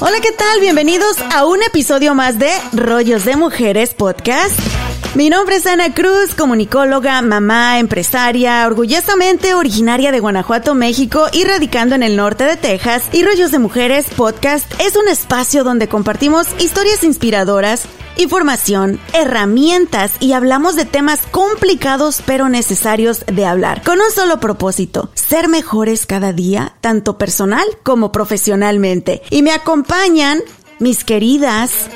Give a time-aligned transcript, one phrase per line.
[0.00, 0.60] Hola, ¿qué tal?
[0.60, 4.58] Bienvenidos a un episodio más de Rollos de Mujeres Podcast.
[5.14, 11.94] Mi nombre es Ana Cruz, comunicóloga, mamá, empresaria, orgullosamente originaria de Guanajuato, México y radicando
[11.94, 13.08] en el norte de Texas.
[13.12, 17.82] Y Rollos de Mujeres Podcast es un espacio donde compartimos historias inspiradoras,
[18.16, 25.10] información, herramientas y hablamos de temas complicados pero necesarios de hablar, con un solo propósito,
[25.14, 29.22] ser mejores cada día, tanto personal como profesionalmente.
[29.30, 30.40] Y me acompañan
[30.78, 31.88] mis queridas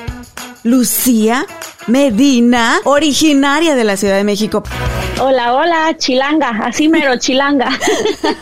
[0.62, 1.46] Lucía
[1.86, 4.64] Medina, originaria de la Ciudad de México.
[5.20, 7.70] Hola, hola, chilanga, así mero, chilanga.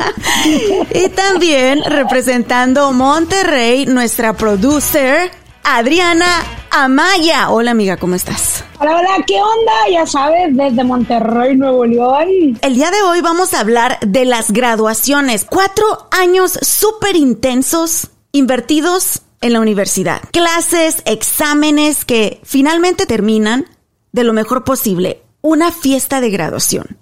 [0.94, 5.30] y también representando Monterrey, nuestra producer,
[5.64, 6.26] Adriana
[6.70, 7.48] Amaya.
[7.48, 8.62] Hola amiga, ¿cómo estás?
[8.78, 9.72] Hola, hola, ¿qué onda?
[9.90, 12.58] Ya sabes, desde Monterrey, Nuevo León.
[12.60, 15.46] El día de hoy vamos a hablar de las graduaciones.
[15.48, 20.20] Cuatro años súper intensos, invertidos en la universidad.
[20.32, 23.64] Clases, exámenes que finalmente terminan
[24.12, 25.22] de lo mejor posible.
[25.40, 26.98] Una fiesta de graduación.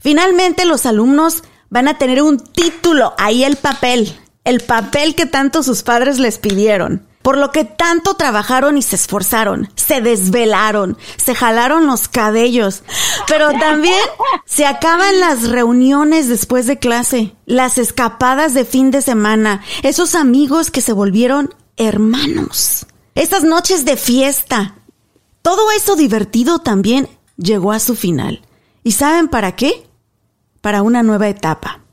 [0.00, 5.62] Finalmente los alumnos van a tener un título, ahí el papel, el papel que tanto
[5.62, 11.34] sus padres les pidieron por lo que tanto trabajaron y se esforzaron, se desvelaron, se
[11.34, 12.82] jalaron los cabellos,
[13.26, 13.98] pero también
[14.44, 20.70] se acaban las reuniones después de clase, las escapadas de fin de semana, esos amigos
[20.70, 22.84] que se volvieron hermanos,
[23.14, 24.74] esas noches de fiesta.
[25.40, 28.42] Todo eso divertido también llegó a su final.
[28.82, 29.88] ¿Y saben para qué?
[30.60, 31.83] Para una nueva etapa.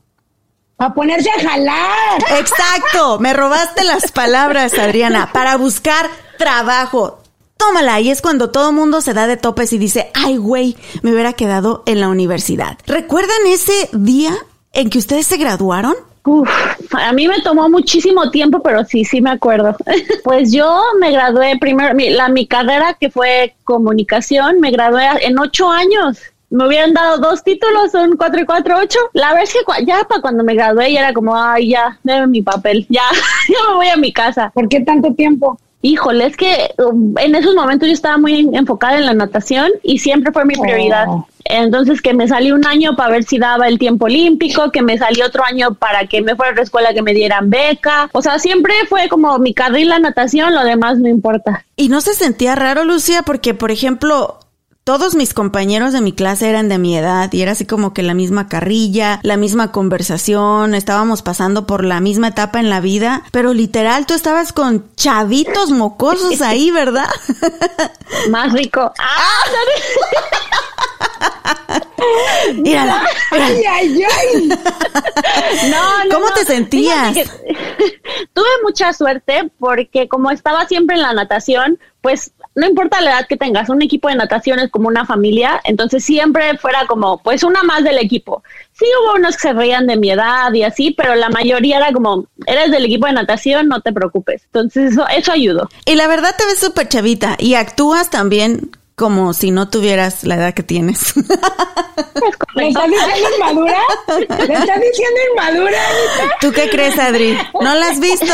[0.82, 2.24] A ponerse a jalar.
[2.40, 7.20] Exacto, me robaste las palabras, Adriana, para buscar trabajo.
[7.56, 11.12] Tómala, y es cuando todo mundo se da de topes y dice, ay, güey, me
[11.12, 12.78] hubiera quedado en la universidad.
[12.88, 14.32] ¿Recuerdan ese día
[14.72, 15.94] en que ustedes se graduaron?
[16.24, 16.50] Uf,
[16.90, 19.76] a mí me tomó muchísimo tiempo, pero sí, sí me acuerdo.
[20.24, 25.38] Pues yo me gradué primero, mi, la, mi carrera que fue comunicación, me gradué en
[25.38, 26.18] ocho años
[26.52, 28.98] me hubieran dado dos títulos, un 4 y 4, 8.
[29.14, 32.26] La verdad es que ya para cuando me gradué ya era como, ay, ya, déme
[32.26, 33.02] mi papel, ya,
[33.48, 34.50] ya me voy a mi casa.
[34.54, 35.58] ¿Por qué tanto tiempo?
[35.84, 39.98] Híjole, es que um, en esos momentos yo estaba muy enfocada en la natación y
[39.98, 41.06] siempre fue mi prioridad.
[41.08, 41.26] Oh.
[41.44, 44.96] Entonces que me salí un año para ver si daba el tiempo olímpico, que me
[44.96, 48.08] salí otro año para que me fuera a la escuela que me dieran beca.
[48.12, 51.64] O sea, siempre fue como mi carril la natación, lo demás no importa.
[51.74, 54.38] Y no se sentía raro, Lucía, porque por ejemplo,
[54.84, 58.02] todos mis compañeros de mi clase eran de mi edad y era así como que
[58.02, 63.22] la misma carrilla, la misma conversación, estábamos pasando por la misma etapa en la vida,
[63.30, 67.08] pero literal tú estabas con chavitos mocosos ahí, ¿verdad?
[68.30, 68.92] Más rico.
[72.54, 74.48] Mírala, Ay, ay, ay.
[75.70, 76.34] No, no, ¿Cómo no.
[76.34, 77.14] te sentías?
[78.34, 83.26] Tuve mucha suerte porque como estaba siempre en la natación, pues no importa la edad
[83.26, 87.42] que tengas, un equipo de natación es como una familia, entonces siempre fuera como, pues
[87.42, 88.42] una más del equipo.
[88.72, 91.92] Sí hubo unos que se reían de mi edad y así, pero la mayoría era
[91.92, 94.42] como, eres del equipo de natación, no te preocupes.
[94.46, 95.68] Entonces eso, eso ayudó.
[95.86, 98.70] Y la verdad te ves súper chavita y actúas también
[99.02, 101.12] como si no tuvieras la edad que tienes.
[102.54, 103.80] ¿Le estás diciendo inmadura?
[104.06, 105.78] ¿Le estás diciendo inmadura?
[106.40, 107.36] ¿Tú qué crees, Adri?
[107.60, 108.26] ¿No la has visto?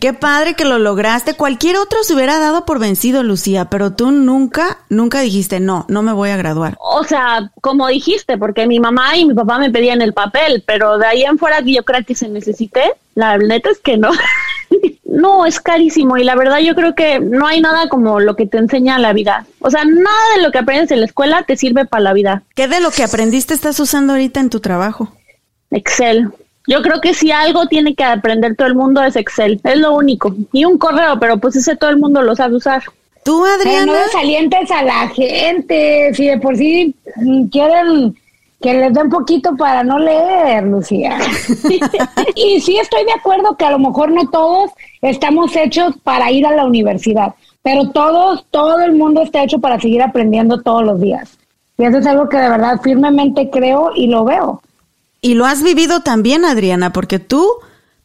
[0.00, 1.34] qué padre que lo lograste.
[1.34, 6.02] Cualquier otro se hubiera dado por vencido, Lucía, pero tú nunca, nunca dijiste, no, no
[6.02, 6.76] me voy a graduar.
[6.80, 10.98] O sea, como dijiste, porque mi mamá y mi papá me pedían el papel, pero
[10.98, 14.10] de ahí en fuera yo creo que se necesite, la neta es que no.
[15.18, 18.46] No, es carísimo y la verdad yo creo que no hay nada como lo que
[18.46, 19.46] te enseña la vida.
[19.60, 22.42] O sea, nada de lo que aprendes en la escuela te sirve para la vida.
[22.54, 25.12] ¿Qué de lo que aprendiste estás usando ahorita en tu trabajo?
[25.70, 26.30] Excel.
[26.66, 29.60] Yo creo que si algo tiene que aprender todo el mundo es Excel.
[29.64, 30.34] Es lo único.
[30.52, 32.82] Y un correo, pero pues ese todo el mundo lo sabe usar.
[33.24, 33.86] ¿Tú, Adriana?
[33.86, 36.12] no desalientes a la gente.
[36.14, 36.94] Si de por sí
[37.50, 38.14] quieren
[38.60, 41.18] que les dé un poquito para no leer, Lucía.
[42.34, 44.70] y sí estoy de acuerdo que a lo mejor no todos
[45.00, 49.80] estamos hechos para ir a la universidad, pero todos, todo el mundo está hecho para
[49.80, 51.38] seguir aprendiendo todos los días.
[51.76, 54.60] Y eso es algo que de verdad firmemente creo y lo veo.
[55.20, 57.46] Y lo has vivido también, Adriana, porque tú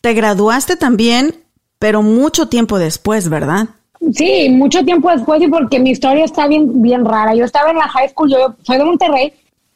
[0.02, 1.36] te graduaste también,
[1.80, 3.70] pero mucho tiempo después, ¿verdad?
[4.14, 7.34] Sí, mucho tiempo después y porque mi historia está bien, bien rara.
[7.34, 9.34] Yo estaba en la high school, yo soy de Monterrey,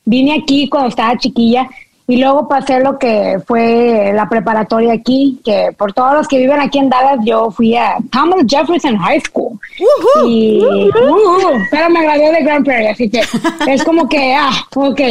[0.07, 1.69] vine aquí cuando estaba chiquilla
[2.09, 6.62] y luego pasé lo que fue la preparatoria aquí, que por todos los que viven
[6.62, 9.59] aquí en Dallas, yo fui a Thomas Jefferson High School.
[10.25, 10.62] y,
[11.69, 13.21] pero me gradué de Grand Prairie, así que
[13.68, 15.01] es como que, ah, ok.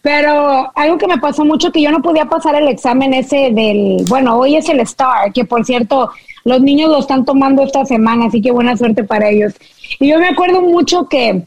[0.00, 4.04] Pero algo que me pasó mucho que yo no podía pasar el examen ese del,
[4.06, 6.10] bueno, hoy es el STAR, que por cierto,
[6.44, 9.54] los niños lo están tomando esta semana, así que buena suerte para ellos.
[9.98, 11.42] Y yo me acuerdo mucho que,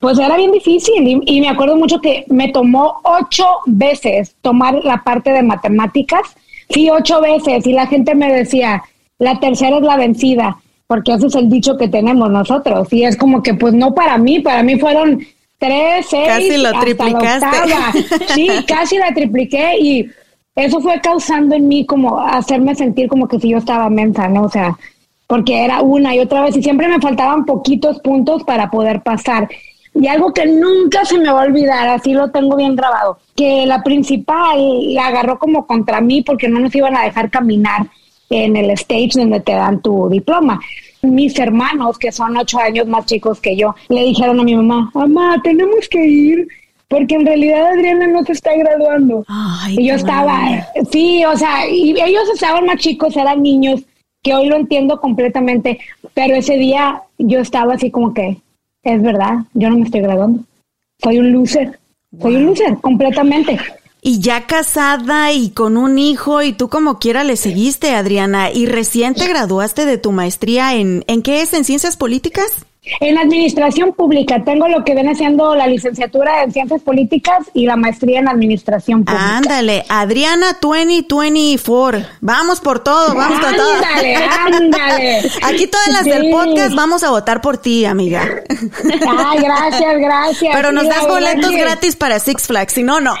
[0.00, 5.04] pues era bien difícil y, me acuerdo mucho que me tomó ocho veces tomar la
[5.04, 6.22] parte de matemáticas,
[6.70, 8.82] sí, ocho veces, y la gente me decía,
[9.18, 10.56] la tercera es la vencida,
[10.86, 14.16] porque ese es el dicho que tenemos nosotros, y es como que, pues no para
[14.16, 15.20] mí, para mí fueron
[15.58, 16.26] tres, seis.
[16.26, 17.46] Casi lo triplicaste.
[18.34, 20.10] Sí, casi la tripliqué y
[20.56, 24.44] eso fue causando en mí como hacerme sentir como que si yo estaba mensa, ¿no?
[24.44, 24.78] O sea,
[25.26, 29.48] porque era una y otra vez y siempre me faltaban poquitos puntos para poder pasar.
[29.94, 33.66] Y algo que nunca se me va a olvidar, así lo tengo bien grabado, que
[33.66, 37.88] la principal la agarró como contra mí porque no nos iban a dejar caminar
[38.30, 40.60] en el stage donde te dan tu diploma
[41.02, 44.90] mis hermanos, que son ocho años más chicos que yo, le dijeron a mi mamá,
[44.94, 46.48] mamá, tenemos que ir
[46.88, 49.24] porque en realidad Adriana no se está graduando.
[49.68, 53.82] y yo estaba, sí, o sea, y ellos estaban más chicos, eran niños,
[54.22, 55.78] que hoy lo entiendo completamente,
[56.14, 58.38] pero ese día yo estaba así como que,
[58.82, 60.42] es verdad, yo no me estoy graduando.
[61.02, 61.78] Soy un loser,
[62.20, 63.58] soy un loser completamente.
[64.02, 68.50] Y ya casada y con un hijo y tú como quiera le seguiste, Adriana.
[68.50, 71.52] Y recién te graduaste de tu maestría en, ¿en qué es?
[71.52, 72.64] ¿En ciencias políticas?
[73.00, 77.76] En administración pública tengo lo que viene siendo la licenciatura en ciencias políticas y la
[77.76, 79.36] maestría en administración pública.
[79.36, 82.00] Ándale, Adriana 2024.
[82.22, 83.74] Vamos por todo, vamos por todo.
[83.74, 85.30] Ándale, ándale.
[85.42, 88.26] Aquí todas las del podcast vamos a votar por ti, amiga.
[88.48, 90.56] Ay, gracias, gracias.
[90.56, 93.14] Pero nos das boletos gratis para Six Flags, si no, no.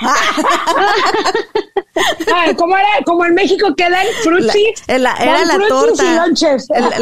[2.56, 2.88] ¿cómo era?
[3.04, 4.82] Como en México quedan frutsis.
[4.86, 6.04] La, era la torta.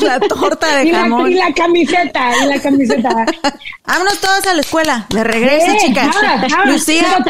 [0.00, 1.32] la, torta de jamón.
[1.32, 3.26] Y la, camiseta, y la camiseta.
[3.86, 5.06] Vámonos todos a la escuela.
[5.10, 6.14] De regreso, chicas.
[6.66, 7.24] Lucía.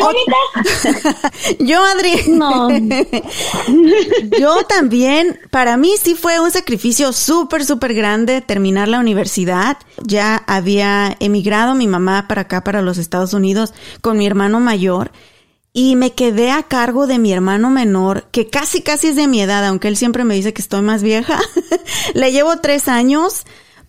[1.59, 2.15] Yo, Adri.
[2.29, 2.69] No.
[4.39, 9.79] Yo también, para mí sí fue un sacrificio súper, súper grande terminar la universidad.
[10.03, 15.11] Ya había emigrado mi mamá para acá, para los Estados Unidos, con mi hermano mayor
[15.77, 19.43] y me quedé a cargo de mi hermano menor, que casi casi es de mi
[19.43, 21.41] edad, aunque él siempre me dice que estoy más vieja.
[22.15, 23.45] Le llevo tres años,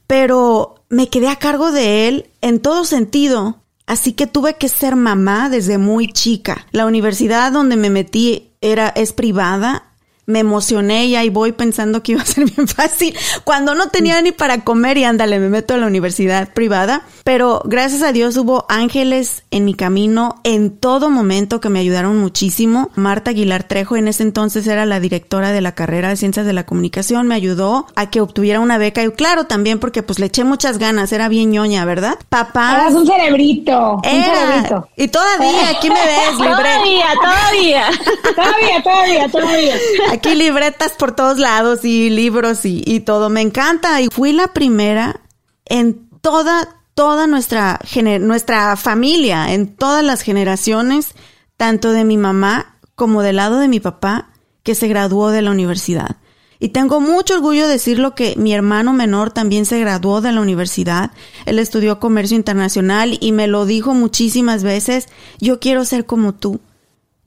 [0.07, 3.61] pero me quedé a cargo de él en todo sentido.
[3.87, 6.65] Así que tuve que ser mamá desde muy chica.
[6.71, 9.94] La universidad donde me metí era, es privada
[10.25, 14.21] me emocioné y ahí voy pensando que iba a ser bien fácil cuando no tenía
[14.21, 17.03] ni para comer y ándale, me meto a la universidad privada.
[17.23, 22.17] Pero gracias a Dios hubo ángeles en mi camino en todo momento que me ayudaron
[22.17, 22.91] muchísimo.
[22.95, 26.53] Marta Aguilar Trejo en ese entonces era la directora de la carrera de Ciencias de
[26.53, 30.27] la Comunicación, me ayudó a que obtuviera una beca y claro también porque pues le
[30.27, 32.17] eché muchas ganas, era bien ñoña, ¿verdad?
[32.29, 32.75] Papá.
[32.75, 33.95] Eras un cerebrito.
[33.95, 34.87] Un cerebrito.
[34.95, 36.55] Y todavía, aquí me ves, libre.
[36.55, 37.89] Todavía, todavía.
[38.35, 39.75] todavía, todavía, todavía.
[40.15, 43.29] Aquí libretas por todos lados y libros y, todo.
[43.29, 44.01] Me encanta.
[44.01, 45.21] Y fui la primera
[45.65, 47.79] en toda, toda nuestra,
[48.21, 51.15] nuestra familia, en todas las generaciones,
[51.57, 54.29] tanto de mi mamá como del lado de mi papá,
[54.63, 56.17] que se graduó de la universidad.
[56.57, 60.39] Y tengo mucho orgullo de decirlo que mi hermano menor también se graduó de la
[60.39, 61.11] universidad.
[61.45, 65.07] Él estudió comercio internacional y me lo dijo muchísimas veces,
[65.39, 66.61] yo quiero ser como tú.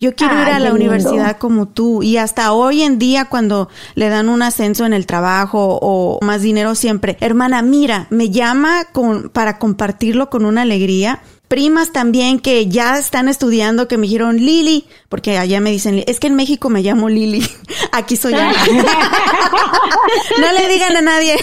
[0.01, 4.09] Yo quiero ir a la universidad como tú y hasta hoy en día cuando le
[4.09, 9.29] dan un ascenso en el trabajo o más dinero siempre, hermana, mira, me llama con,
[9.29, 11.21] para compartirlo con una alegría.
[11.49, 16.21] Primas también que ya están estudiando que me dijeron Lili, porque allá me dicen, es
[16.21, 17.43] que en México me llamo Lili,
[17.93, 18.53] aquí soy Ana.
[20.39, 21.37] no le digan a nadie.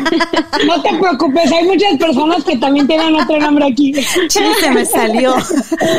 [0.66, 3.92] no te preocupes, hay muchas personas que también tienen otro nombre aquí.
[3.92, 5.34] Sí, se me salió.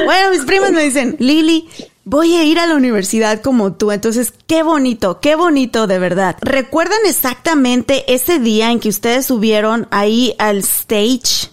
[0.05, 1.67] Bueno, mis primas me dicen, Lili,
[2.03, 3.91] voy a ir a la universidad como tú.
[3.91, 6.37] Entonces, qué bonito, qué bonito de verdad.
[6.41, 11.49] ¿Recuerdan exactamente ese día en que ustedes subieron ahí al stage?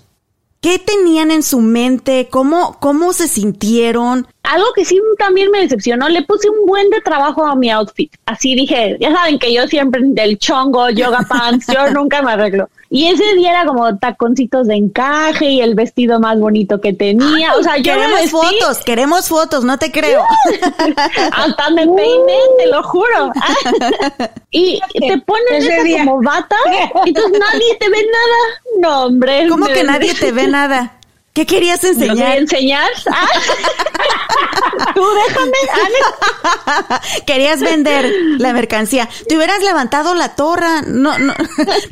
[0.61, 2.29] ¿Qué tenían en su mente?
[2.31, 4.27] ¿Cómo, cómo se sintieron?
[4.49, 8.11] Algo que sí también me decepcionó, le puse un buen de trabajo a mi outfit.
[8.25, 12.71] Así dije, ya saben que yo siempre del chongo, yoga pants, yo nunca me arreglo.
[12.89, 17.55] Y ese día era como taconcitos de encaje y el vestido más bonito que tenía.
[17.57, 20.23] O sea, yo Queremos vestí, fotos, queremos fotos, no te creo.
[21.33, 23.31] hasta me peiné, te lo juro.
[24.51, 26.57] y te pones ese esa como bata
[27.05, 28.63] y entonces nadie te ve nada.
[28.81, 29.47] No, hombre.
[29.47, 30.98] ¿Cómo que nadie te ve nada?
[31.39, 32.39] ¿Qué querías ¿Lo voy a enseñar?
[32.39, 32.91] enseñar?
[34.81, 34.93] Ah.
[34.93, 35.53] Tú déjame.
[37.27, 39.09] Querías vender la mercancía.
[39.29, 40.83] Te hubieras levantado la torra.
[40.83, 41.35] No, no,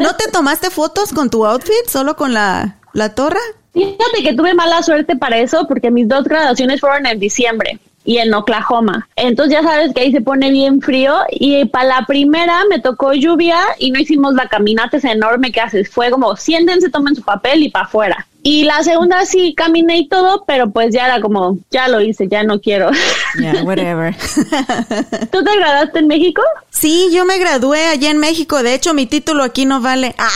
[0.01, 3.39] ¿no te tomaste fotos con tu outfit, solo con la, la torra?
[3.73, 8.19] Fíjate que tuve mala suerte para eso porque mis dos graduaciones fueron en diciembre y
[8.19, 9.09] en Oklahoma.
[9.15, 13.13] Entonces ya sabes que ahí se pone bien frío y para la primera me tocó
[13.13, 15.89] lluvia y no hicimos la caminata esa enorme que haces.
[15.89, 18.27] Fue como siéntense, tomen su papel y para afuera.
[18.49, 22.29] Y la segunda sí caminé y todo, pero pues ya era como, ya lo hice,
[22.29, 22.91] ya no quiero.
[23.41, 24.15] Yeah, whatever.
[25.33, 26.43] ¿Tú te graduaste en México?
[26.71, 28.63] Sí, yo me gradué allá en México.
[28.63, 30.15] De hecho, mi título aquí no vale.
[30.19, 30.29] Ah.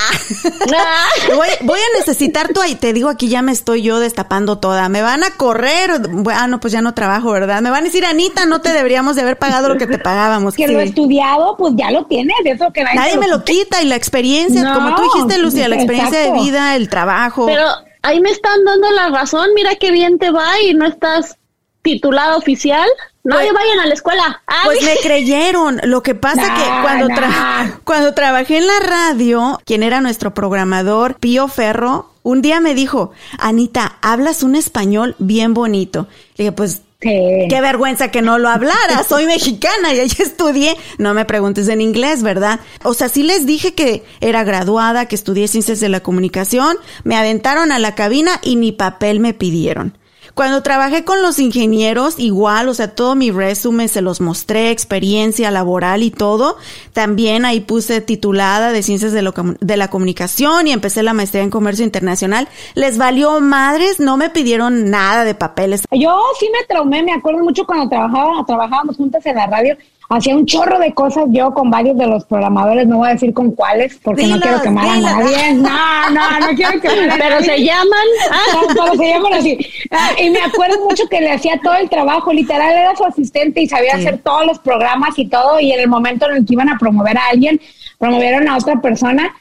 [0.74, 1.06] Ah.
[1.36, 2.74] Voy, voy a necesitar tu ahí.
[2.74, 4.88] Te digo, aquí ya me estoy yo destapando toda.
[4.88, 5.92] Me van a correr.
[6.34, 7.62] Ah, no, pues ya no trabajo, ¿verdad?
[7.62, 10.54] Me van a decir, Anita, no te deberíamos de haber pagado lo que te pagábamos.
[10.54, 10.72] Que Sí.
[10.72, 13.94] lo estudiado, pues ya lo tienes, eso que nadie, Nadie me lo quita y la
[13.94, 17.46] experiencia, No, como tú dijiste, Lucia, la experiencia de vida, el trabajo.
[17.46, 17.66] Pero
[18.02, 19.48] ahí me están dando la razón.
[19.54, 21.36] Mira qué bien te va y no estás
[21.82, 22.88] titulado oficial.
[23.22, 24.42] No Pues- vayan a la escuela.
[24.46, 25.80] Ah, Pues me creyeron.
[25.84, 27.70] Lo que pasa Nah, que cuando, tra- nah.
[27.84, 33.12] cuando trabajé en la radio, quien era nuestro programador, Pío Ferro, un día me dijo,
[33.38, 36.06] Anita, hablas un español bien bonito.
[36.36, 37.46] Le dije, pues Sí.
[37.48, 39.02] Qué vergüenza que no lo hablara.
[39.08, 40.76] Soy mexicana y ahí estudié.
[40.98, 42.60] No me preguntes en inglés, ¿verdad?
[42.82, 46.76] O sea, sí les dije que era graduada, que estudié ciencias de la comunicación.
[47.04, 49.96] Me aventaron a la cabina y ni papel me pidieron.
[50.34, 55.50] Cuando trabajé con los ingenieros, igual, o sea, todo mi resumen se los mostré, experiencia
[55.50, 56.56] laboral y todo.
[56.92, 61.42] También ahí puse titulada de Ciencias de, lo de la Comunicación y empecé la maestría
[61.42, 62.48] en Comercio Internacional.
[62.74, 65.82] Les valió madres, no me pidieron nada de papeles.
[65.90, 69.76] Yo sí me traumé, me acuerdo mucho cuando trabajaba, trabajábamos juntas en la radio,
[70.10, 73.32] hacía un chorro de cosas yo con varios de los programadores, no voy a decir
[73.32, 75.52] con cuáles, porque no quiero quemar a nadie.
[75.54, 78.06] No, no, no quiero quemar a Pero se llaman.
[78.30, 79.58] Ah, pero se llaman así.
[79.92, 83.62] Ah, y me acuerdo mucho que le hacía todo el trabajo, literal era su asistente
[83.62, 84.00] y sabía Sí.
[84.00, 86.76] hacer todos los programas y todo, y en el momento en el que iban a
[86.78, 87.60] promover a alguien,
[87.98, 89.32] promovieron a otra persona,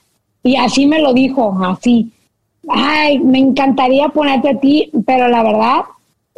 [0.44, 2.12] y así me lo dijo, así.
[2.68, 5.80] Ay, me encantaría ponerte a ti, pero la verdad,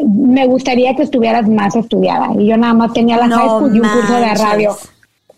[0.05, 2.29] me gustaría que estuvieras más estudiada.
[2.39, 4.77] Y yo nada más tenía la No high school y un curso de radio.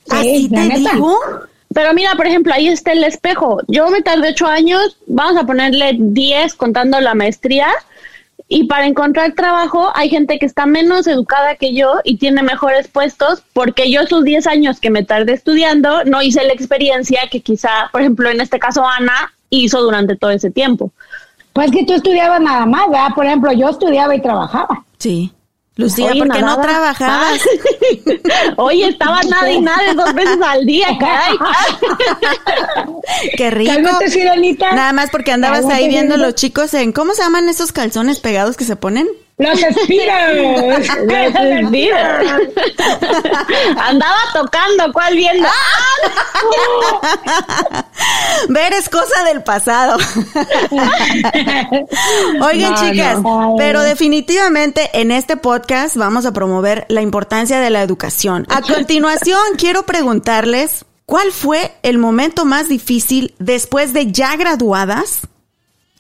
[0.10, 0.92] ¿Así Sí, la te neta.
[0.94, 1.18] digo?
[1.74, 3.60] Pero mira, por ejemplo, ahí está el espejo.
[3.68, 7.68] Yo me tardé ocho años, vamos a ponerle diez contando la maestría.
[8.48, 12.88] Y para encontrar trabajo hay gente que está menos educada que yo y tiene mejores
[12.88, 17.40] puestos porque yo esos 10 años que me tardé estudiando no hice la experiencia que
[17.42, 20.92] quizá, por ejemplo, en este caso Ana hizo durante todo ese tiempo.
[21.54, 23.10] Pues que tú estudiabas nada más, ¿verdad?
[23.16, 24.84] Por ejemplo, yo estudiaba y trabajaba.
[24.98, 25.32] Sí.
[25.76, 27.42] Lucía, Oye, ¿por qué no trabajabas?
[27.42, 28.54] Ah.
[28.58, 31.36] Oye, estaba nada y nada dos veces al día, caray.
[33.38, 33.74] Qué rico.
[33.74, 34.56] Cálmate.
[34.60, 38.20] Nada más porque andabas Cálmate, ahí viendo los chicos en, ¿cómo se llaman esos calzones
[38.20, 39.08] pegados que se ponen?
[39.38, 40.88] Los Speeders.
[41.08, 41.34] Los
[41.68, 42.32] Speeders.
[43.78, 45.48] Andaba tocando, ¿cuál viendo?
[48.50, 49.98] Ver es cosa del pasado.
[52.42, 53.56] Oigan, No, chicas, no.
[53.58, 58.46] pero definitivamente en este podcast vamos a promover la importancia de la educación.
[58.50, 65.22] A continuación, quiero preguntarles, ¿cuál fue el momento más difícil después de ya graduadas?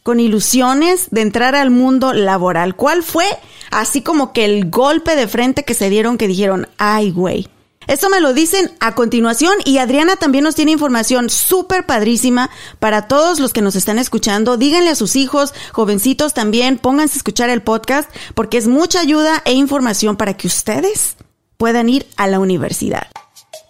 [0.03, 2.75] Con ilusiones de entrar al mundo laboral.
[2.75, 3.25] ¿Cuál fue
[3.71, 7.47] así como que el golpe de frente que se dieron que dijeron, ay, güey?
[7.87, 13.07] Eso me lo dicen a continuación y Adriana también nos tiene información súper padrísima para
[13.07, 14.57] todos los que nos están escuchando.
[14.57, 19.41] Díganle a sus hijos, jovencitos también, pónganse a escuchar el podcast porque es mucha ayuda
[19.45, 21.17] e información para que ustedes
[21.57, 23.07] puedan ir a la universidad.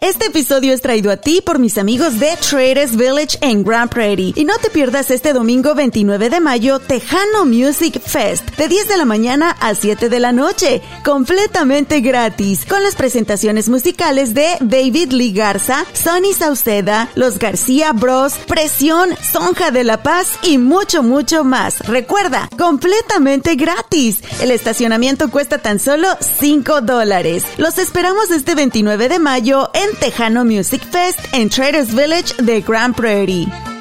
[0.03, 4.33] Este episodio es traído a ti por mis amigos de Traders Village en Grand Prairie.
[4.35, 8.97] Y no te pierdas este domingo 29 de mayo Tejano Music Fest de 10 de
[8.97, 15.13] la mañana a 7 de la noche, completamente gratis, con las presentaciones musicales de David
[15.13, 21.45] Lee Garza, Sonny Sauceda, Los García Bros, Presión, Sonja de la Paz y mucho, mucho
[21.45, 21.79] más.
[21.79, 24.19] Recuerda, completamente gratis.
[24.41, 27.45] El estacionamiento cuesta tan solo 5 dólares.
[27.55, 32.95] Los esperamos este 29 de mayo en Tejano Music Fest en Traders Village de Grand
[32.95, 33.72] Prairie.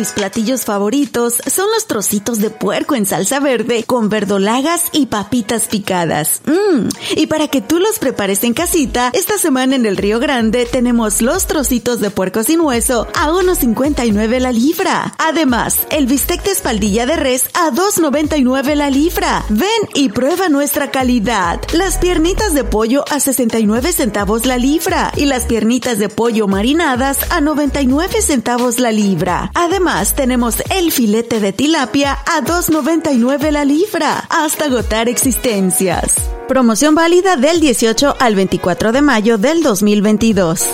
[0.00, 5.68] Mis platillos favoritos son los trocitos de puerco en salsa verde con verdolagas y papitas
[5.68, 6.40] picadas.
[6.46, 6.88] Mmm.
[7.16, 11.20] Y para que tú los prepares en casita, esta semana en el Río Grande tenemos
[11.20, 15.12] los trocitos de puerco sin hueso a 1.59 la libra.
[15.18, 19.44] Además, el bistec de espaldilla de res a 2.99 la libra.
[19.50, 21.60] Ven y prueba nuestra calidad.
[21.74, 27.18] Las piernitas de pollo a 69 centavos la libra y las piernitas de pollo marinadas
[27.30, 29.50] a 99 centavos la libra.
[29.54, 36.14] Además, tenemos el filete de tilapia a 2.99 la libra, hasta agotar existencias.
[36.46, 40.68] Promoción válida del 18 al 24 de mayo del 2022.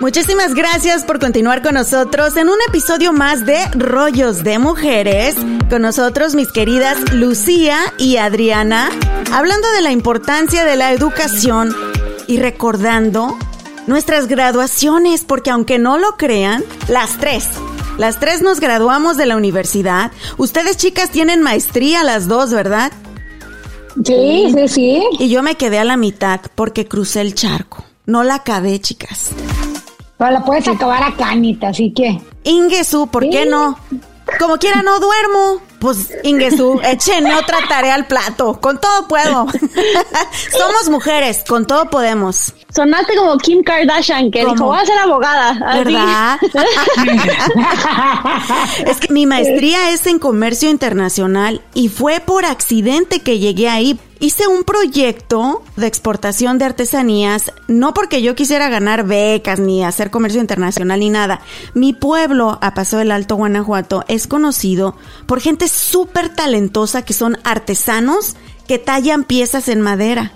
[0.00, 5.36] Muchísimas gracias por continuar con nosotros en un episodio más de Rollos de Mujeres.
[5.68, 8.88] Con nosotros mis queridas Lucía y Adriana,
[9.30, 11.74] hablando de la importancia de la educación
[12.26, 13.36] y recordando
[13.86, 17.48] nuestras graduaciones, porque aunque no lo crean, las tres,
[17.98, 20.10] las tres nos graduamos de la universidad.
[20.36, 22.92] Ustedes chicas tienen maestría las dos, ¿verdad?
[24.04, 25.02] Sí, sí, sí.
[25.18, 27.84] Y yo me quedé a la mitad porque crucé el charco.
[28.06, 29.30] No la acabé, chicas.
[30.18, 32.20] Pero la puedes acabar acá, Anita, así que.
[32.44, 33.78] Ingesu, ¿por qué no?
[34.38, 35.62] Como quiera no duermo.
[35.78, 38.60] Pues, Ingesu, échenme otra tarea al plato.
[38.60, 39.46] Con todo puedo.
[40.58, 42.54] Somos mujeres, con todo podemos.
[42.74, 44.54] Sonaste como Kim Kardashian que ¿Cómo?
[44.54, 45.74] dijo, voy a ser abogada.
[45.76, 46.40] ¿Verdad?
[48.86, 54.00] es que mi maestría es en comercio internacional y fue por accidente que llegué ahí.
[54.18, 60.10] Hice un proyecto de exportación de artesanías, no porque yo quisiera ganar becas ni hacer
[60.10, 61.42] comercio internacional ni nada.
[61.74, 67.38] Mi pueblo, a Paso del Alto Guanajuato, es conocido por gente súper talentosa que son
[67.44, 68.34] artesanos
[68.66, 70.32] que tallan piezas en madera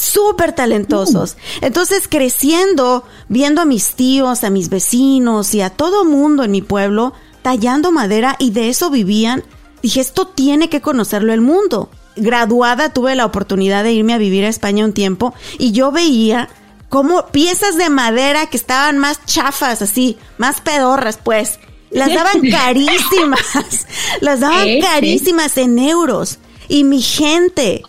[0.00, 1.36] súper talentosos.
[1.60, 6.62] Entonces, creciendo, viendo a mis tíos, a mis vecinos y a todo mundo en mi
[6.62, 9.44] pueblo tallando madera y de eso vivían,
[9.82, 11.90] dije, esto tiene que conocerlo el mundo.
[12.16, 16.48] Graduada tuve la oportunidad de irme a vivir a España un tiempo y yo veía
[16.88, 23.86] como piezas de madera que estaban más chafas, así, más pedorras, pues, las daban carísimas,
[24.20, 24.80] las daban sí.
[24.80, 26.38] carísimas en euros.
[26.68, 27.82] Y mi gente,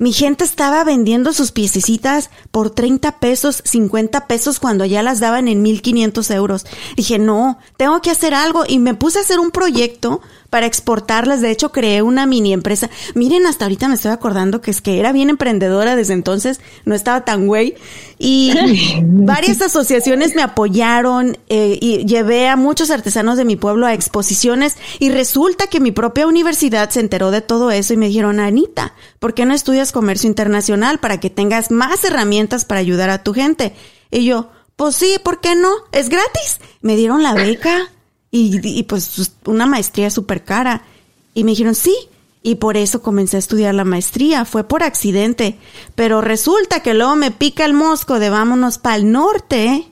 [0.00, 5.46] mi gente estaba vendiendo sus piececitas por 30 pesos, 50 pesos cuando ya las daban
[5.46, 6.64] en 1500 euros.
[6.96, 11.40] Dije, no, tengo que hacer algo y me puse a hacer un proyecto para exportarlas.
[11.40, 12.90] De hecho, creé una mini empresa.
[13.14, 16.94] Miren, hasta ahorita me estoy acordando que es que era bien emprendedora desde entonces, no
[16.94, 17.76] estaba tan güey.
[18.18, 18.52] Y
[19.02, 24.76] varias asociaciones me apoyaron eh, y llevé a muchos artesanos de mi pueblo a exposiciones
[24.98, 28.94] y resulta que mi propia universidad se enteró de todo eso y me dijeron, Anita,
[29.18, 33.32] ¿por qué no estudias comercio internacional para que tengas más herramientas para ayudar a tu
[33.32, 33.74] gente?
[34.10, 35.70] Y yo, pues sí, ¿por qué no?
[35.92, 36.58] ¿Es gratis?
[36.80, 37.90] Me dieron la beca
[38.30, 40.82] y, y, pues una maestría súper cara.
[41.34, 41.94] Y me dijeron, sí.
[42.42, 44.44] Y por eso comencé a estudiar la maestría.
[44.44, 45.58] Fue por accidente.
[45.94, 49.86] Pero resulta que luego me pica el mosco de vámonos para el norte.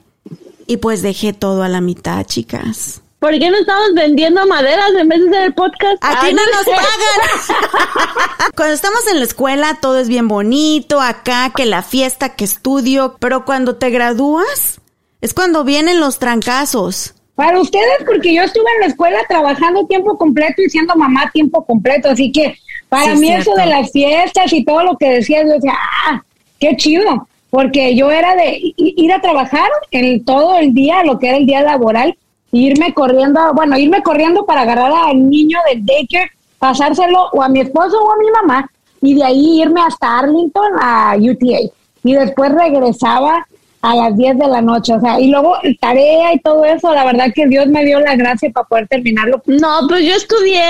[0.67, 3.01] Y pues dejé todo a la mitad, chicas.
[3.19, 5.97] ¿Por qué no estamos vendiendo maderas en vez de hacer el podcast?
[6.01, 8.51] Aquí Ay, no nos pagan.
[8.55, 13.17] Cuando estamos en la escuela todo es bien bonito, acá que la fiesta, que estudio,
[13.19, 14.79] pero cuando te gradúas
[15.19, 17.13] es cuando vienen los trancazos.
[17.39, 21.63] Para ustedes, porque yo estuve en la escuela trabajando tiempo completo y siendo mamá tiempo
[21.63, 22.57] completo, así que
[22.89, 25.71] para Sí, mí eso de las fiestas y todo lo que decías, yo decía,
[26.05, 26.21] ah,
[26.59, 31.29] qué chido, porque yo era de ir a trabajar el, todo el día, lo que
[31.29, 32.09] era el día laboral,
[32.51, 37.47] e irme corriendo, bueno, irme corriendo para agarrar al niño del daycare, pasárselo o a
[37.47, 41.71] mi esposo o a mi mamá, y de ahí irme hasta Arlington a UTA,
[42.03, 43.47] y después regresaba
[43.81, 47.05] a las 10 de la noche, o sea, y luego tarea y todo eso, la
[47.05, 49.41] verdad que Dios me dio la gracia para poder terminarlo.
[49.45, 50.61] No, pues yo estudié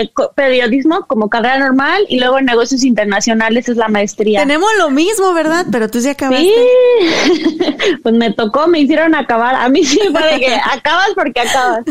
[0.00, 4.40] eh, periodismo como carrera normal y luego en negocios internacionales es la maestría.
[4.40, 5.66] Tenemos lo mismo, ¿verdad?
[5.72, 6.44] Pero tú sí acabaste.
[6.44, 7.64] Sí,
[8.02, 9.54] pues me tocó, me hicieron acabar.
[9.54, 11.84] A mí sí fue de que acabas porque acabas.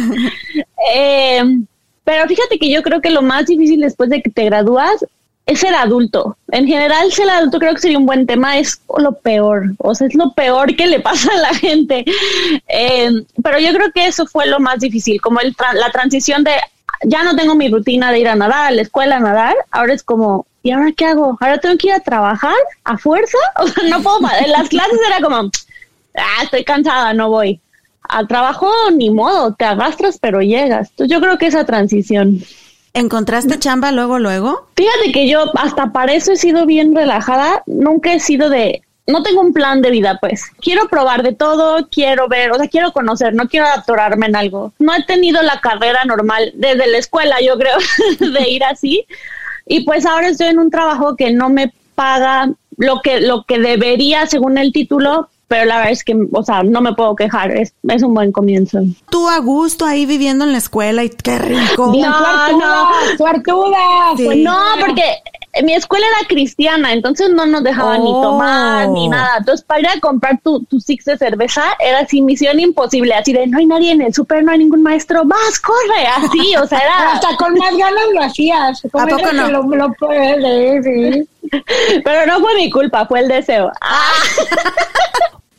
[0.94, 1.44] Eh,
[2.04, 5.06] pero fíjate que yo creo que lo más difícil después de que te gradúas
[5.46, 6.38] es ser adulto.
[6.52, 10.08] En general, ser adulto creo que sería un buen tema, es lo peor, o sea,
[10.08, 12.06] es lo peor que le pasa a la gente.
[12.68, 13.12] Eh,
[13.44, 16.52] pero yo creo que eso fue lo más difícil, como el la transición de
[17.04, 19.94] ya no tengo mi rutina de ir a nadar, a la escuela a nadar, ahora
[19.94, 21.38] es como, ¿y ahora qué hago?
[21.40, 23.38] ¿Ahora tengo que ir a trabajar a fuerza?
[23.60, 25.50] O sea, no puedo, en las clases era como,
[26.16, 27.60] ah, estoy cansada, no voy.
[28.04, 30.90] Al trabajo, ni modo, te arrastras, pero llegas.
[30.90, 32.40] Entonces yo creo que esa transición.
[32.94, 34.68] ¿Encontraste chamba luego, luego?
[34.76, 37.64] Fíjate que yo hasta para eso he sido bien relajada.
[37.66, 40.46] Nunca he sido de no tengo un plan de vida, pues.
[40.60, 44.74] Quiero probar de todo, quiero ver, o sea, quiero conocer, no quiero atorarme en algo.
[44.80, 47.78] No he tenido la carrera normal desde la escuela, yo creo,
[48.20, 49.06] de ir así.
[49.66, 53.60] Y pues ahora estoy en un trabajo que no me paga lo que, lo que
[53.60, 57.52] debería según el título, pero la verdad es que, o sea, no me puedo quejar,
[57.52, 58.80] es, es un buen comienzo.
[59.10, 61.92] Tú a gusto ahí viviendo en la escuela y qué rico.
[61.92, 62.88] Bien, suertuda,
[63.18, 63.78] suertuda.
[64.16, 64.24] Sí.
[64.24, 65.04] Pues no, porque
[65.62, 68.22] mi escuela era cristiana, entonces no nos dejaban ni Oh.
[68.22, 69.40] tomar ni nada.
[69.40, 73.34] Entonces, para ir a comprar tu, tu six de cerveza era así misión imposible, así
[73.34, 76.66] de no hay nadie en el súper, no hay ningún maestro, vas, corre, así, o
[76.66, 78.82] sea, era, Hasta con más ganas lo hacías.
[78.90, 79.50] Como ¿A poco no?
[79.50, 81.28] Lo, lo puedes, sí.
[82.06, 83.70] pero no fue mi culpa, fue el deseo.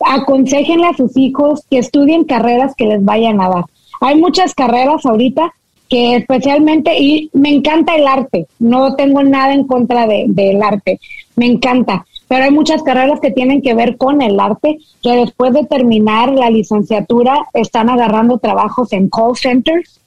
[0.07, 3.65] aconsejenle a sus hijos que estudien carreras que les vayan a dar.
[4.01, 5.53] Hay muchas carreras ahorita
[5.88, 10.99] que especialmente, y me encanta el arte, no tengo nada en contra de, del arte,
[11.37, 15.53] me encanta, pero hay muchas carreras que tienen que ver con el arte, que después
[15.53, 20.01] de terminar la licenciatura están agarrando trabajos en call centers,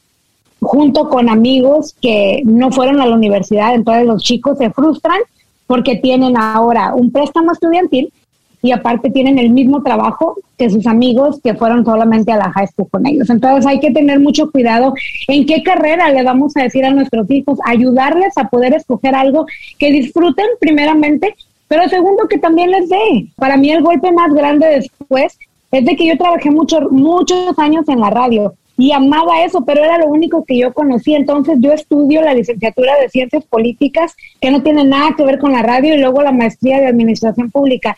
[0.60, 5.20] junto con amigos que no fueron a la universidad, entonces los chicos se frustran
[5.68, 8.12] porque tienen ahora un préstamo estudiantil
[8.66, 12.68] y aparte tienen el mismo trabajo que sus amigos que fueron solamente a la high
[12.68, 13.30] school con ellos.
[13.30, 14.96] Entonces hay que tener mucho cuidado
[15.28, 19.46] en qué carrera le vamos a decir a nuestros hijos, ayudarles a poder escoger algo
[19.78, 21.36] que disfruten primeramente,
[21.68, 23.28] pero segundo que también les dé.
[23.36, 25.38] Para mí el golpe más grande después
[25.72, 29.84] es de que yo trabajé muchos muchos años en la radio y amaba eso, pero
[29.84, 31.18] era lo único que yo conocía.
[31.18, 35.54] Entonces yo estudio la licenciatura de Ciencias Políticas, que no tiene nada que ver con
[35.54, 37.96] la radio, y luego la maestría de Administración Pública.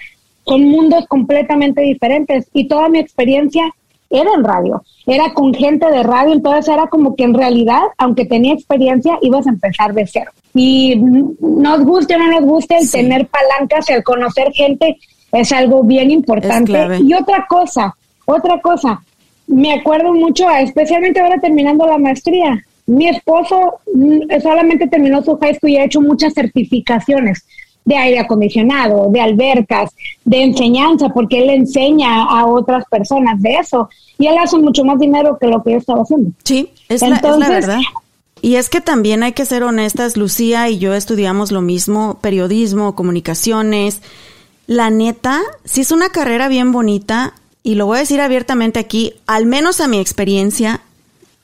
[0.48, 3.64] Son mundos completamente diferentes y toda mi experiencia
[4.10, 8.26] era en radio, era con gente de radio, entonces era como que en realidad, aunque
[8.26, 10.32] tenía experiencia, ibas a empezar de cero.
[10.54, 14.98] Y nos guste o no nos guste, el tener palancas, el conocer gente
[15.32, 17.00] es algo bien importante.
[17.04, 19.02] Y otra cosa, otra cosa,
[19.48, 22.64] me acuerdo mucho, especialmente ahora terminando la maestría.
[22.86, 27.46] Mi esposo mm, solamente terminó su high school y ha hecho muchas certificaciones
[27.88, 29.92] de aire acondicionado, de albercas,
[30.26, 33.90] de enseñanza, porque él enseña a otras personas de eso.
[34.20, 36.32] Y él hace mucho más dinero que lo que yo estaba haciendo.
[36.44, 37.80] Sí, es, la, es la verdad.
[38.42, 42.94] Y es que también hay que ser honestas, Lucía y yo estudiamos lo mismo, periodismo,
[42.94, 44.02] comunicaciones.
[44.68, 49.14] La neta, si es una carrera bien bonita, y lo voy a decir abiertamente aquí,
[49.28, 50.82] al menos a mi experiencia,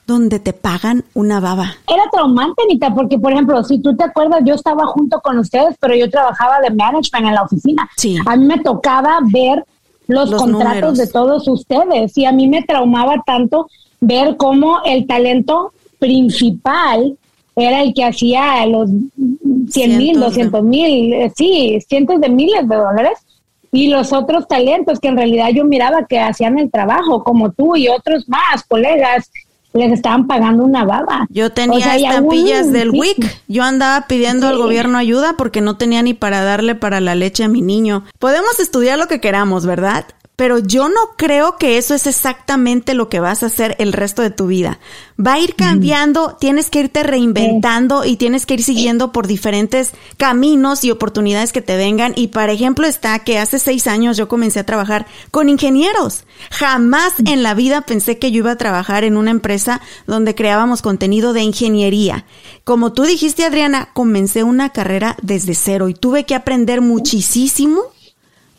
[0.05, 1.75] donde te pagan una baba.
[1.87, 5.75] Era traumante, Anita, porque, por ejemplo, si tú te acuerdas, yo estaba junto con ustedes,
[5.79, 7.89] pero yo trabajaba de management en la oficina.
[7.97, 8.17] Sí.
[8.25, 9.63] A mí me tocaba ver
[10.07, 10.97] los, Los contratos números.
[10.97, 13.67] de todos ustedes y a mí me traumaba tanto
[14.01, 17.17] ver cómo el talento principal
[17.55, 18.89] era el que hacía los
[19.69, 23.19] 100 mil, Cientos de- 200 mil, eh, sí, cientos de miles de dólares.
[23.71, 27.75] Y los otros talentos que en realidad yo miraba que hacían el trabajo, como tú
[27.75, 29.31] y otros más, colegas,
[29.73, 31.25] les estaban pagando una baba.
[31.29, 32.99] Yo tenía O sea, y aún- estampillas del sí.
[32.99, 33.41] WIC.
[33.47, 37.43] Yo andaba pidiendo al gobierno ayuda porque no tenía ni para darle para la leche
[37.43, 38.03] a mi niño.
[38.19, 40.05] Podemos estudiar lo que queramos, ¿verdad?
[40.35, 44.23] Pero yo no creo que eso es exactamente lo que vas a hacer el resto
[44.23, 44.79] de tu vida.
[45.23, 49.91] Va a ir cambiando, tienes que irte reinventando y tienes que ir siguiendo por diferentes
[50.17, 52.13] caminos y oportunidades que te vengan.
[52.15, 56.23] Y por ejemplo está que hace seis años yo comencé a trabajar con ingenieros.
[56.49, 60.81] Jamás en la vida pensé que yo iba a trabajar en una empresa donde creábamos
[60.81, 62.25] contenido de ingeniería.
[62.63, 67.92] Como tú dijiste, Adriana, comencé una carrera desde cero y tuve que aprender muchísimo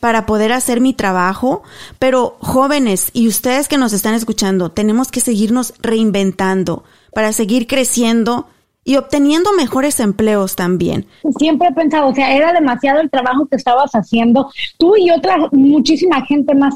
[0.04, 1.62] para poder hacer mi trabajo,
[1.98, 8.46] pero jóvenes y ustedes que nos están escuchando, tenemos que seguirnos reinventando para seguir creciendo
[8.84, 11.06] y obteniendo mejores empleos también.
[11.38, 15.48] Siempre he pensado, o sea, era demasiado el trabajo que estabas haciendo, tú y otra,
[15.52, 16.74] muchísima gente más,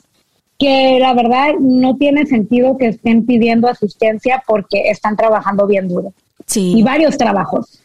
[0.58, 6.14] que la verdad no tiene sentido que estén pidiendo asistencia porque están trabajando bien duro.
[6.46, 6.72] Sí.
[6.78, 7.78] Y varios trabajos.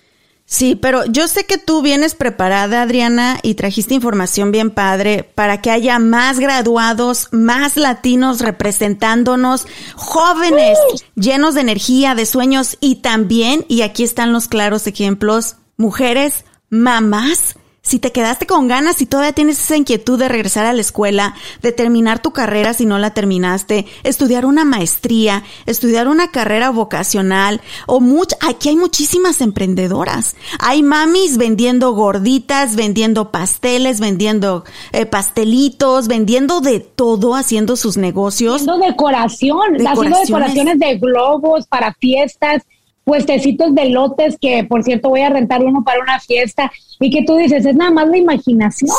[0.45, 5.61] Sí, pero yo sé que tú vienes preparada, Adriana, y trajiste información bien padre para
[5.61, 10.77] que haya más graduados, más latinos representándonos, jóvenes
[11.15, 17.55] llenos de energía, de sueños y también, y aquí están los claros ejemplos, mujeres, mamás.
[17.85, 21.35] Si te quedaste con ganas y todavía tienes esa inquietud de regresar a la escuela,
[21.61, 27.59] de terminar tu carrera si no la terminaste, estudiar una maestría, estudiar una carrera vocacional
[27.85, 30.37] o much aquí hay muchísimas emprendedoras.
[30.59, 38.61] Hay mamis vendiendo gorditas, vendiendo pasteles, vendiendo eh, pastelitos, vendiendo de todo, haciendo sus negocios.
[38.61, 42.63] Haciendo decoración, haciendo decoraciones de globos para fiestas.
[43.03, 47.23] Puestecitos de lotes que, por cierto, voy a rentar uno para una fiesta y que
[47.23, 48.89] tú dices, es nada más la imaginación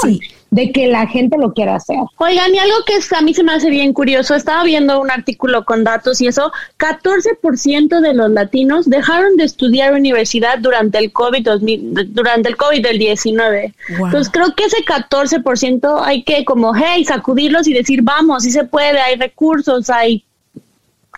[0.50, 1.96] de que la gente lo quiera hacer.
[2.18, 5.64] Oigan, y algo que a mí se me hace bien curioso, estaba viendo un artículo
[5.64, 11.42] con datos y eso, 14% de los latinos dejaron de estudiar universidad durante el COVID
[11.42, 13.74] 2000, durante el COVID del 19.
[13.88, 18.64] Entonces creo que ese 14% hay que como, hey, sacudirlos y decir, vamos, si se
[18.64, 20.24] puede, hay recursos, hay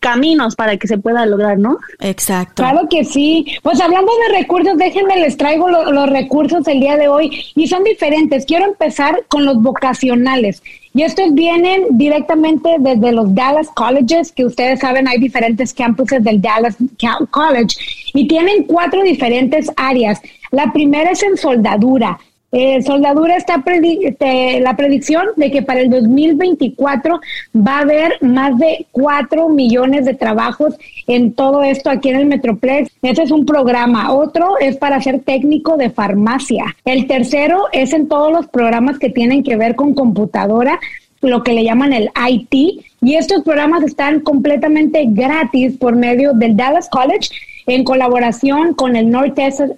[0.01, 1.79] caminos para que se pueda lograr, ¿no?
[2.01, 2.63] Exacto.
[2.63, 3.47] Claro que sí.
[3.63, 7.85] Pues hablando de recursos, déjenme les traigo los recursos el día de hoy y son
[7.85, 8.45] diferentes.
[8.47, 10.63] Quiero empezar con los vocacionales.
[10.95, 16.41] Y estos vienen directamente desde los Dallas Colleges, que ustedes saben hay diferentes campuses del
[16.41, 16.77] Dallas
[17.31, 17.77] College
[18.15, 20.23] y tienen cuatro diferentes áreas.
[20.53, 22.19] La primera es en soldadura,
[22.53, 27.21] eh, soldadura está este, la predicción de que para el 2024
[27.57, 30.75] va a haber más de 4 millones de trabajos
[31.07, 32.91] en todo esto aquí en el Metroplex.
[33.03, 34.13] Ese es un programa.
[34.13, 36.77] Otro es para ser técnico de farmacia.
[36.85, 40.79] El tercero es en todos los programas que tienen que ver con computadora
[41.23, 46.57] lo que le llaman el IT, y estos programas están completamente gratis por medio del
[46.57, 47.31] Dallas College
[47.67, 49.71] en colaboración con el North Texas,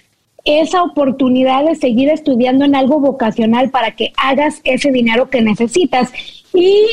[0.45, 6.11] esa oportunidad de seguir estudiando en algo vocacional para que hagas ese dinero que necesitas.
[6.53, 6.87] Y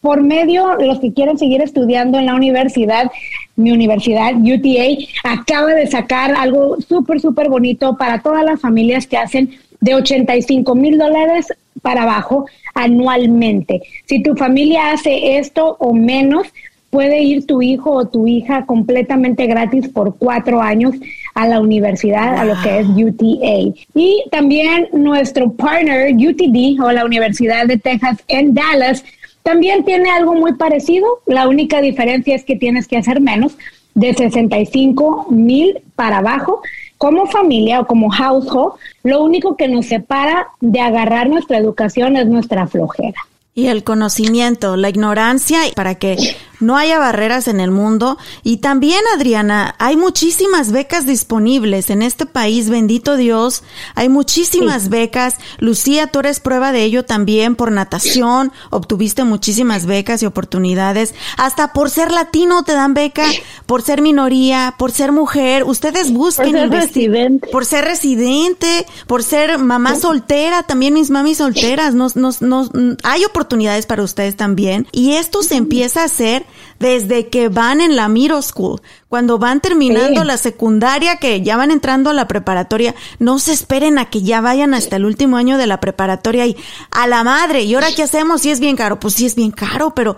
[0.00, 3.10] por medio, los que quieren seguir estudiando en la universidad,
[3.56, 9.16] mi universidad, UTA, acaba de sacar algo súper, súper bonito para todas las familias que
[9.16, 13.82] hacen de 85 mil dólares para abajo anualmente.
[14.06, 16.46] Si tu familia hace esto o menos,
[16.90, 20.94] puede ir tu hijo o tu hija completamente gratis por cuatro años
[21.34, 23.74] a la universidad, a lo que es UTA.
[23.94, 29.02] Y también nuestro partner UTD o la Universidad de Texas en Dallas
[29.42, 31.06] también tiene algo muy parecido.
[31.26, 33.56] La única diferencia es que tienes que hacer menos
[33.94, 36.62] de 65 mil para abajo.
[37.02, 42.28] Como familia o como household, lo único que nos separa de agarrar nuestra educación es
[42.28, 43.20] nuestra flojera.
[43.56, 46.16] Y el conocimiento, la ignorancia, para que
[46.62, 48.18] no haya barreras en el mundo.
[48.42, 53.62] Y también, Adriana, hay muchísimas becas disponibles en este país, bendito Dios.
[53.94, 55.36] Hay muchísimas becas.
[55.58, 58.52] Lucía, tú eres prueba de ello también por natación.
[58.70, 61.14] Obtuviste muchísimas becas y oportunidades.
[61.36, 63.26] Hasta por ser latino te dan beca,
[63.66, 65.64] por ser minoría, por ser mujer.
[65.64, 67.48] Ustedes busquen por ser residente.
[67.48, 71.94] Por ser residente, por ser mamá soltera, también mis mamis solteras.
[71.94, 72.70] Nos, nos, nos,
[73.02, 74.86] hay oportunidades para ustedes también.
[74.92, 76.46] Y esto se empieza a hacer
[76.78, 81.70] desde que van en la middle school, cuando van terminando la secundaria, que ya van
[81.70, 85.58] entrando a la preparatoria, no se esperen a que ya vayan hasta el último año
[85.58, 86.56] de la preparatoria y
[86.90, 88.40] a la madre, ¿y ahora qué hacemos?
[88.40, 90.16] Si es bien caro, pues sí es bien caro, pero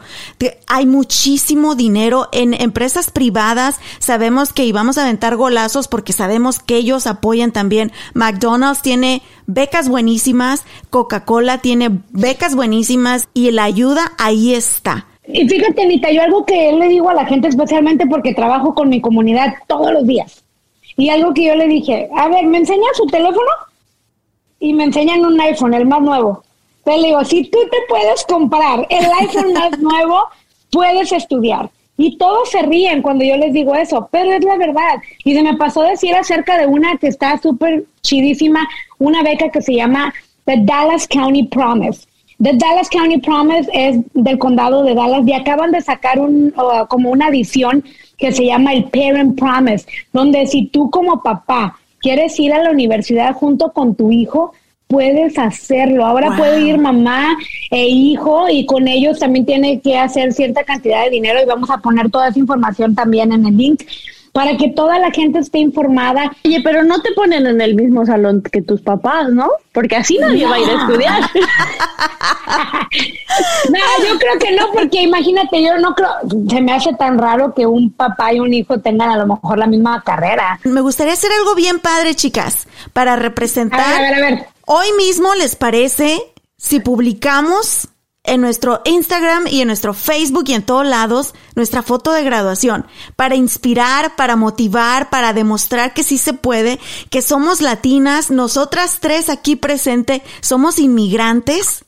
[0.68, 6.77] hay muchísimo dinero en empresas privadas, sabemos que íbamos a aventar golazos porque sabemos que
[6.77, 7.92] ellos apoyan también.
[8.14, 15.07] McDonald's tiene becas buenísimas, Coca-Cola tiene becas buenísimas y la ayuda ahí está.
[15.26, 18.88] Y fíjate, Anita, yo algo que le digo a la gente, especialmente porque trabajo con
[18.88, 20.44] mi comunidad todos los días,
[20.96, 23.50] y algo que yo le dije, a ver, ¿me enseña su teléfono?
[24.60, 26.42] Y me enseñan un iPhone, el más nuevo.
[26.87, 30.20] Le digo, si tú te puedes comprar el iPhone más nuevo,
[30.70, 31.70] puedes estudiar.
[31.96, 35.00] Y todos se ríen cuando yo les digo eso, pero es la verdad.
[35.24, 39.62] Y se me pasó decir acerca de una que está súper chidísima, una beca que
[39.62, 40.12] se llama
[40.44, 42.06] The Dallas County Promise.
[42.42, 46.53] The Dallas County Promise es del condado de Dallas y acaban de sacar un,
[46.88, 47.85] como una edición
[48.18, 52.70] que se llama el Parent Promise, donde si tú como papá quieres ir a la
[52.70, 54.53] universidad junto con tu hijo,
[54.87, 56.05] puedes hacerlo.
[56.05, 57.37] Ahora puede ir mamá
[57.70, 61.70] e hijo y con ellos también tiene que hacer cierta cantidad de dinero y vamos
[61.70, 63.83] a poner toda esa información también en el link
[64.35, 66.33] para que toda la gente esté informada.
[66.44, 69.49] Oye, pero no te ponen en el mismo salón que tus papás, ¿no?
[69.70, 71.23] Porque así nadie va a ir a estudiar.
[73.70, 76.11] no, yo creo que no, porque imagínate, yo no creo,
[76.51, 79.57] se me hace tan raro que un papá y un hijo tengan a lo mejor
[79.57, 80.59] la misma carrera.
[80.64, 83.81] Me gustaría hacer algo bien padre, chicas, para representar.
[83.81, 84.47] A ver, a ver, a ver.
[84.66, 86.20] Hoy mismo les parece
[86.57, 87.87] si publicamos
[88.24, 92.87] en nuestro Instagram y en nuestro Facebook y en todos lados nuestra foto de graduación
[93.16, 99.28] para inspirar, para motivar, para demostrar que sí se puede, que somos latinas, nosotras tres
[99.28, 101.84] aquí presente somos inmigrantes,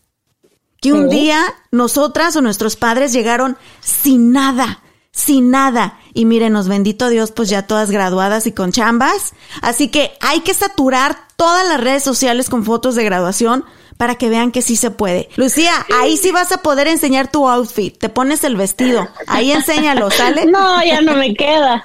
[0.81, 5.99] que un día nosotras o nuestros padres llegaron sin nada, sin nada.
[6.13, 9.33] Y mírenos, bendito Dios, pues ya todas graduadas y con chambas.
[9.63, 13.65] Así que hay que saturar todas las redes sociales con fotos de graduación
[13.97, 15.29] para que vean que sí se puede.
[15.37, 17.97] Lucía, ahí sí vas a poder enseñar tu outfit.
[17.97, 19.09] Te pones el vestido.
[19.27, 20.47] Ahí enséñalo, ¿sale?
[20.57, 21.83] No, ya no me queda.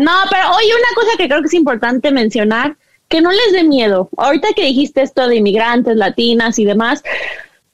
[0.00, 2.76] no, pero oye, una cosa que creo que es importante mencionar,
[3.08, 4.08] que no les dé miedo.
[4.16, 7.02] Ahorita que dijiste esto de inmigrantes, latinas y demás,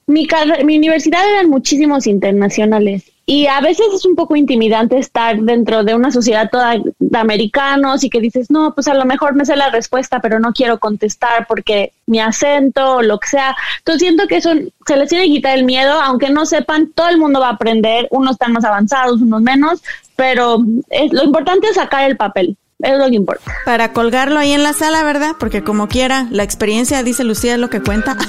[0.07, 0.27] mi,
[0.63, 5.93] mi universidad eran muchísimos internacionales y a veces es un poco intimidante estar dentro de
[5.93, 9.55] una sociedad toda de americanos y que dices, no, pues a lo mejor me sé
[9.55, 13.55] la respuesta, pero no quiero contestar porque mi acento o lo que sea.
[13.77, 14.51] Entonces siento que eso
[14.85, 17.53] se les tiene que quitar el miedo, aunque no sepan, todo el mundo va a
[17.53, 19.81] aprender, unos están más avanzados, unos menos,
[20.15, 20.57] pero
[20.89, 22.57] es, lo importante es sacar el papel.
[22.83, 23.51] Es lo que importa.
[23.65, 25.31] Para colgarlo ahí en la sala, ¿verdad?
[25.39, 28.17] Porque como quiera, la experiencia, dice Lucía, es lo que cuenta.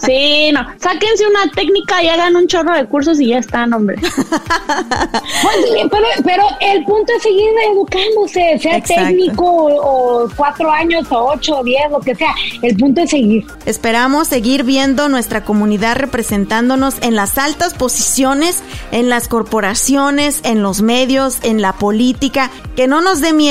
[0.00, 0.60] Sí, no.
[0.78, 3.96] Sáquense una técnica y hagan un chorro de cursos y ya están, hombre.
[5.42, 11.58] Pues, pero, pero, el punto es seguir educándose, sea técnico o, cuatro años o ocho
[11.58, 12.34] o diez, lo que sea.
[12.62, 13.44] El punto es seguir.
[13.64, 20.82] Esperamos seguir viendo nuestra comunidad representándonos en las altas posiciones, en las corporaciones, en los
[20.82, 22.50] medios, en la política.
[22.76, 23.45] Que no nos dé miedo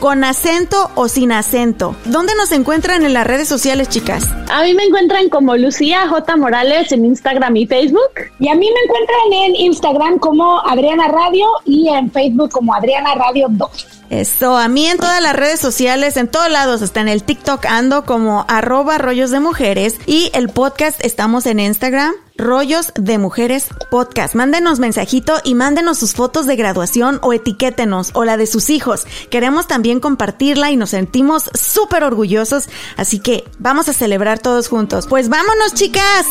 [0.00, 1.94] con acento o sin acento.
[2.04, 4.28] ¿Dónde nos encuentran en las redes sociales, chicas?
[4.50, 6.36] A mí me encuentran como Lucía J.
[6.36, 8.10] Morales en Instagram y Facebook.
[8.40, 13.14] Y a mí me encuentran en Instagram como Adriana Radio y en Facebook como Adriana
[13.14, 13.95] Radio 2.
[14.10, 17.66] Eso, a mí en todas las redes sociales, en todos lados, hasta en el TikTok
[17.66, 23.66] ando como arroba rollos de mujeres y el podcast estamos en Instagram, rollos de mujeres
[23.90, 24.34] podcast.
[24.34, 29.06] Mándenos mensajito y mándenos sus fotos de graduación o etiquétenos o la de sus hijos.
[29.30, 35.06] Queremos también compartirla y nos sentimos súper orgullosos, así que vamos a celebrar todos juntos.
[35.08, 36.26] Pues vámonos chicas.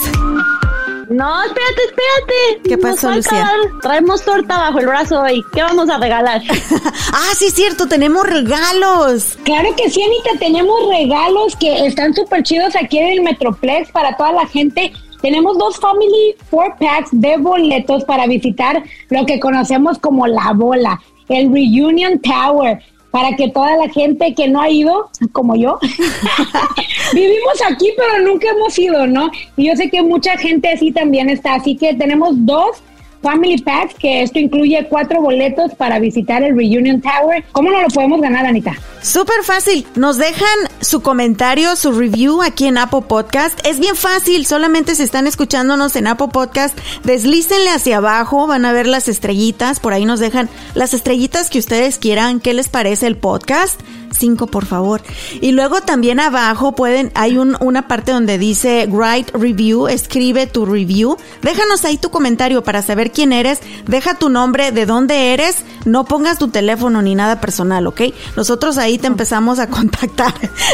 [1.10, 2.70] No, espérate, espérate.
[2.70, 3.50] ¿Qué pasó, Lucía?
[3.82, 5.44] Traemos torta bajo el brazo hoy.
[5.54, 6.42] ¿Qué vamos a regalar?
[7.14, 9.38] ah, sí, es cierto, tenemos regalos.
[9.44, 14.16] Claro que sí, Anita, tenemos regalos que están súper chidos aquí en el Metroplex para
[14.18, 14.94] toda la gente.
[15.22, 21.02] Tenemos dos Family Four Packs de boletos para visitar lo que conocemos como la bola,
[21.30, 22.80] el Reunion Tower
[23.16, 25.80] para que toda la gente que no ha ido, como yo,
[27.14, 29.32] vivimos aquí, pero nunca hemos ido, ¿no?
[29.56, 32.84] Y yo sé que mucha gente así también está, así que tenemos dos
[33.26, 37.44] Family Packs, que esto incluye cuatro boletos para visitar el Reunion Tower.
[37.54, 38.76] ¿Cómo no lo podemos ganar, Anita?
[39.02, 39.88] Súper fácil.
[39.96, 40.48] Nos dejan
[40.80, 43.60] su comentario, su review aquí en Apple Podcast.
[43.66, 44.46] Es bien fácil.
[44.46, 48.46] Solamente si están escuchándonos en Apple Podcast, deslícenle hacia abajo.
[48.46, 49.80] Van a ver las estrellitas.
[49.80, 52.40] Por ahí nos dejan las estrellitas que ustedes quieran.
[52.40, 53.82] ¿Qué les parece el podcast?
[54.16, 55.02] Cinco, por favor.
[55.42, 60.66] Y luego también abajo pueden, hay un, una parte donde dice write review, escribe tu
[60.66, 61.18] review.
[61.42, 63.60] Déjanos ahí tu comentario para saber quién eres.
[63.86, 65.58] Deja tu nombre, de dónde eres.
[65.86, 68.02] No pongas tu teléfono ni nada personal, ¿ok?
[68.36, 70.34] Nosotros ahí te empezamos a contactar.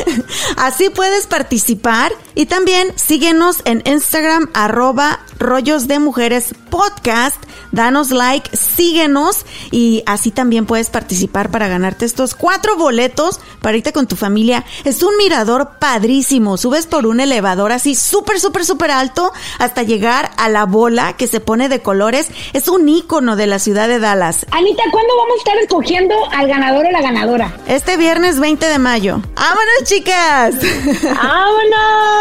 [0.58, 7.36] Así puedes participar y también síguenos en Instagram arroba rollos de mujeres podcast.
[7.72, 13.94] Danos like, síguenos y así también puedes participar para ganarte estos cuatro boletos para irte
[13.94, 14.65] con tu familia.
[14.84, 16.58] Es un mirador padrísimo.
[16.58, 21.28] Subes por un elevador así súper, súper, súper alto hasta llegar a la bola que
[21.28, 22.30] se pone de colores.
[22.54, 24.46] Es un ícono de la ciudad de Dallas.
[24.52, 27.56] Anita, ¿cuándo vamos a estar escogiendo al ganador o la ganadora?
[27.67, 29.22] Este viernes 20 de mayo.
[29.36, 30.56] ¡Vámonos, chicas!
[31.04, 32.20] ¡Vámonos!